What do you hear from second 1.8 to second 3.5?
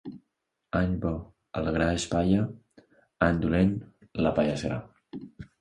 és palla; any